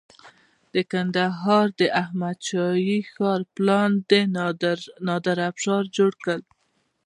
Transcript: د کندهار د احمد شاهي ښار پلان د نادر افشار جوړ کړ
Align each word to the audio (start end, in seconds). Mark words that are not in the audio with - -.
د 0.73 0.75
کندهار 0.91 1.65
د 1.79 1.81
احمد 2.01 2.37
شاهي 2.49 2.99
ښار 3.11 3.41
پلان 3.55 3.91
د 4.09 4.11
نادر 5.07 5.37
افشار 5.49 5.83
جوړ 5.97 6.11
کړ 6.23 6.39